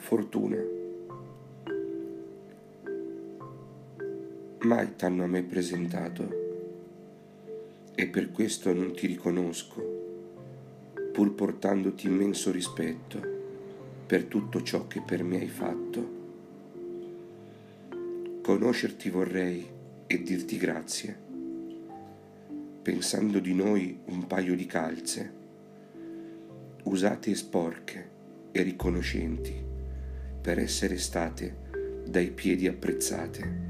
[0.00, 0.56] fortuna.
[4.62, 6.38] Mai t'hanno a me presentato
[7.94, 9.82] e per questo non ti riconosco,
[11.12, 13.38] pur portandoti immenso rispetto
[14.06, 16.18] per tutto ciò che per me hai fatto.
[18.42, 19.66] Conoscerti vorrei
[20.06, 21.16] e dirti grazie,
[22.82, 25.32] pensando di noi un paio di calze,
[26.84, 28.10] usate e sporche
[28.50, 29.68] e riconoscenti
[30.40, 31.56] per essere state
[32.06, 33.69] dai piedi apprezzate.